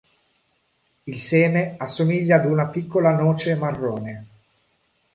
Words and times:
Il 1.05 1.21
seme 1.21 1.75
assomiglia 1.77 2.37
ad 2.37 2.45
una 2.45 2.65
piccola 2.69 3.13
noce 3.15 3.53
marrone. 3.53 4.27